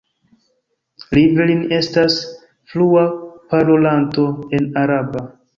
[1.17, 2.17] Rivlin estas
[2.71, 3.05] flua
[3.53, 4.27] parolanto
[4.61, 5.27] en araba.